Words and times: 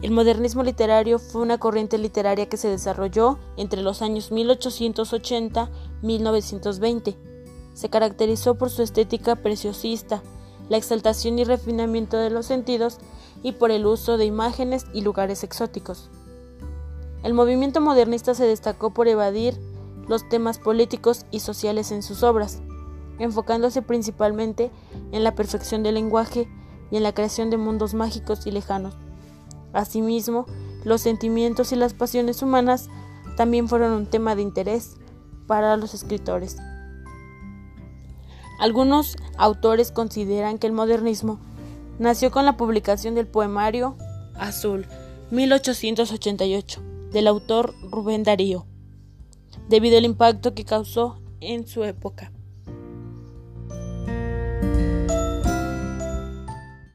El 0.00 0.12
modernismo 0.12 0.62
literario 0.62 1.18
fue 1.18 1.42
una 1.42 1.58
corriente 1.58 1.98
literaria 1.98 2.48
que 2.48 2.56
se 2.56 2.68
desarrolló 2.68 3.36
entre 3.56 3.82
los 3.82 4.00
años 4.00 4.30
1880-1920. 4.30 7.16
Se 7.74 7.90
caracterizó 7.90 8.54
por 8.54 8.70
su 8.70 8.82
estética 8.82 9.34
preciosista, 9.34 10.22
la 10.68 10.76
exaltación 10.76 11.40
y 11.40 11.44
refinamiento 11.44 12.16
de 12.16 12.30
los 12.30 12.46
sentidos 12.46 12.98
y 13.42 13.50
por 13.52 13.72
el 13.72 13.86
uso 13.86 14.18
de 14.18 14.24
imágenes 14.24 14.84
y 14.92 15.00
lugares 15.00 15.42
exóticos. 15.42 16.10
El 17.24 17.34
movimiento 17.34 17.80
modernista 17.80 18.34
se 18.34 18.44
destacó 18.44 18.94
por 18.94 19.08
evadir 19.08 19.58
los 20.06 20.28
temas 20.28 20.60
políticos 20.60 21.26
y 21.32 21.40
sociales 21.40 21.90
en 21.90 22.04
sus 22.04 22.22
obras, 22.22 22.62
enfocándose 23.18 23.82
principalmente 23.82 24.70
en 25.10 25.24
la 25.24 25.34
perfección 25.34 25.82
del 25.82 25.96
lenguaje 25.96 26.48
y 26.92 26.98
en 26.98 27.02
la 27.02 27.14
creación 27.14 27.50
de 27.50 27.56
mundos 27.56 27.94
mágicos 27.94 28.46
y 28.46 28.52
lejanos. 28.52 28.94
Asimismo, 29.72 30.46
los 30.84 31.00
sentimientos 31.00 31.72
y 31.72 31.76
las 31.76 31.94
pasiones 31.94 32.42
humanas 32.42 32.88
también 33.36 33.68
fueron 33.68 33.92
un 33.92 34.06
tema 34.06 34.34
de 34.34 34.42
interés 34.42 34.96
para 35.46 35.76
los 35.76 35.94
escritores. 35.94 36.56
Algunos 38.58 39.16
autores 39.36 39.92
consideran 39.92 40.58
que 40.58 40.66
el 40.66 40.72
modernismo 40.72 41.38
nació 41.98 42.30
con 42.30 42.44
la 42.44 42.56
publicación 42.56 43.14
del 43.14 43.26
poemario 43.26 43.96
Azul, 44.34 44.86
1888, 45.30 46.80
del 47.12 47.26
autor 47.26 47.74
Rubén 47.90 48.22
Darío, 48.22 48.66
debido 49.68 49.98
al 49.98 50.04
impacto 50.04 50.54
que 50.54 50.64
causó 50.64 51.20
en 51.40 51.66
su 51.66 51.84
época. 51.84 52.32